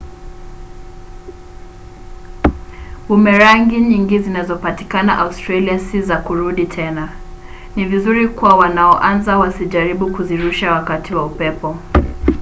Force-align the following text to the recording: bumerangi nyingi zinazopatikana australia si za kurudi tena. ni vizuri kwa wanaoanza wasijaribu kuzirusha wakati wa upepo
bumerangi 3.09 3.77
nyingi 3.89 4.17
zinazopatikana 4.19 5.17
australia 5.17 5.79
si 5.79 6.01
za 6.01 6.17
kurudi 6.17 6.65
tena. 6.65 7.09
ni 7.75 7.85
vizuri 7.85 8.27
kwa 8.27 8.55
wanaoanza 8.55 9.37
wasijaribu 9.37 10.11
kuzirusha 10.11 10.71
wakati 10.71 11.15
wa 11.15 11.25
upepo 11.25 11.77